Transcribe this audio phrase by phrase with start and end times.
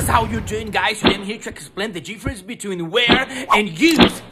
[0.00, 1.00] folks, how you doing guys?
[1.00, 4.22] Today I'm here to explain the difference between wear and use.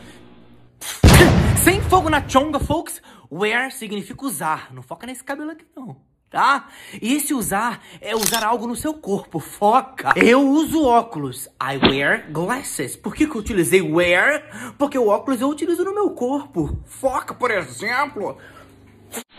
[1.62, 3.00] Sem fogo na chonga, folks.
[3.30, 4.72] Wear significa usar.
[4.72, 5.96] Não foca nesse cabelo aqui, não.
[6.30, 6.68] Tá?
[7.00, 9.38] E esse usar é usar algo no seu corpo.
[9.38, 10.12] Foca.
[10.16, 11.48] Eu uso óculos.
[11.60, 12.96] I wear glasses.
[12.96, 14.74] Por que, que eu utilizei wear?
[14.78, 16.78] Porque o óculos eu utilizo no meu corpo.
[16.86, 18.36] Foca, por exemplo.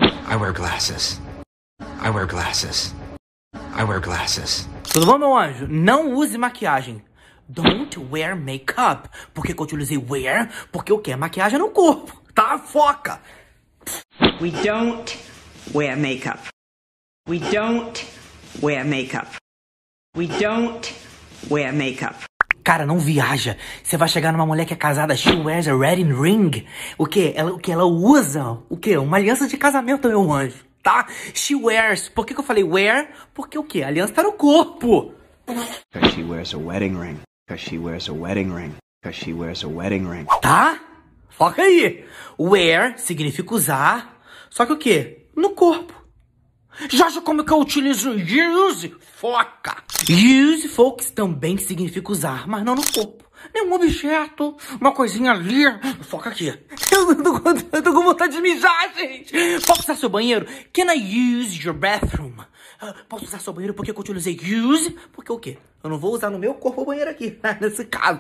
[0.04, 1.20] I wear glasses.
[2.04, 2.94] I wear glasses.
[3.76, 4.68] I wear glasses.
[4.92, 5.68] Tudo bom, meu anjo?
[5.68, 7.00] Não use maquiagem.
[7.48, 9.08] Don't wear makeup.
[9.36, 10.50] Por que, que eu utilizei wear?
[10.72, 12.20] Porque eu quero maquiagem no corpo.
[12.34, 12.58] Tá?
[12.58, 13.22] Foca.
[14.42, 15.16] We don't
[15.76, 16.40] wear makeup.
[17.30, 18.04] We don't
[18.64, 19.28] wear makeup.
[20.18, 20.92] We don't
[21.52, 22.16] wear makeup.
[22.64, 23.58] Cara, não viaja.
[23.84, 26.66] Você vai chegar numa mulher que é casada, she wears a wedding ring.
[26.98, 27.34] O que?
[27.36, 27.72] Ela, o que?
[27.72, 28.98] Ela usa o que?
[28.98, 30.69] Uma aliança de casamento, meu anjo.
[30.82, 31.08] Tá?
[31.34, 32.10] She wears.
[32.10, 33.10] Por que, que eu falei wear?
[33.34, 33.84] Porque o que?
[33.84, 35.14] A aliança tá no corpo.
[35.46, 37.20] Because she wears a wedding ring.
[37.48, 38.76] Because she wears a wedding ring.
[39.02, 40.26] Because she wears a wedding ring.
[40.42, 40.80] Tá?
[41.30, 42.06] Foca aí.
[42.38, 44.20] Wear significa usar.
[44.50, 45.28] Só que o que?
[45.36, 45.94] No corpo.
[46.90, 48.96] Já acha como que eu utilizo use?
[49.18, 49.84] Foca!
[50.10, 53.29] Use, folks, também significa usar, mas não no corpo.
[53.54, 55.64] Nenhum objeto, uma coisinha ali.
[56.02, 56.48] Foca aqui.
[56.92, 59.34] Eu tô, com- eu tô com vontade de mijar, gente.
[59.66, 60.46] Posso usar seu banheiro?
[60.74, 62.34] Can I use your bathroom?
[62.82, 64.92] Ah, Posso usar seu banheiro porque que eu utilizei use?
[65.14, 65.58] Porque o quê?
[65.84, 68.20] Eu não vou usar no meu corpo o banheiro aqui, nesse caso.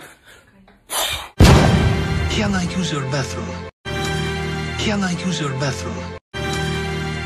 [2.35, 3.45] Can I use your bathroom?
[4.83, 5.95] Can I use your bathroom?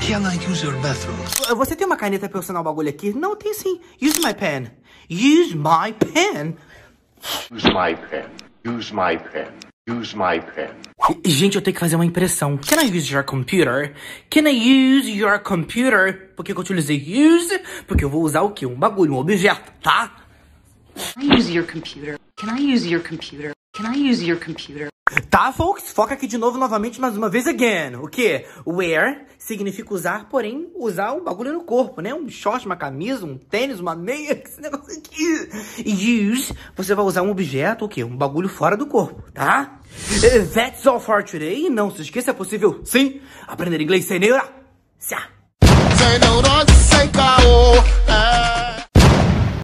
[0.02, 1.16] Can I use your bathroom?
[1.56, 3.14] Você tem uma caneta pra eu assinar o bagulho aqui?
[3.14, 3.80] Não, tem sim.
[4.02, 4.72] Use my pen.
[5.10, 6.56] Use my pen.
[7.52, 8.30] Use my pen.
[8.66, 9.52] Use my pen.
[9.88, 10.72] Use my pen.
[11.26, 12.58] Gente, eu tenho que fazer uma impressão.
[12.58, 13.94] Can I use your computer?
[14.30, 16.32] Can I use your computer?
[16.36, 17.60] Por que que eu utilizei use?
[17.88, 18.66] Porque eu vou usar o quê?
[18.66, 20.12] Um bagulho, um objeto, tá?
[21.14, 22.18] Can I use your computer?
[22.38, 23.52] Can I use your computer?
[23.76, 24.93] Can I use your computer?
[25.30, 25.92] Tá, folks?
[25.92, 27.96] Foca aqui de novo, novamente, mais uma vez again.
[28.02, 28.46] O quê?
[28.66, 32.14] Wear significa usar, porém, usar um bagulho no corpo, né?
[32.14, 35.50] Um short, uma camisa, um tênis, uma meia, esse negócio aqui.
[35.86, 38.04] E use, você vai usar um objeto, o quê?
[38.04, 39.80] Um bagulho fora do corpo, tá?
[40.24, 41.70] Eh, That's all for today.
[41.70, 44.48] Não se esqueça, é possível, sim, aprender inglês sem neura.
[45.98, 48.03] Sem neurose, sem caô.